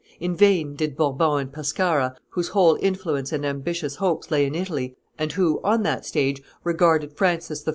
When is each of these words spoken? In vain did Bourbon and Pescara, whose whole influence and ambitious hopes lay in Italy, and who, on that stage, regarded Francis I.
In 0.19 0.35
vain 0.35 0.75
did 0.75 0.97
Bourbon 0.97 1.41
and 1.41 1.53
Pescara, 1.53 2.15
whose 2.29 2.47
whole 2.47 2.75
influence 2.81 3.31
and 3.31 3.45
ambitious 3.45 3.97
hopes 3.97 4.31
lay 4.31 4.47
in 4.47 4.55
Italy, 4.55 4.95
and 5.19 5.31
who, 5.33 5.61
on 5.63 5.83
that 5.83 6.07
stage, 6.07 6.41
regarded 6.63 7.15
Francis 7.15 7.67
I. 7.67 7.69